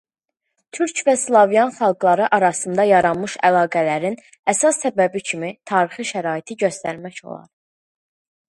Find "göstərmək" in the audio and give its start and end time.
6.65-7.25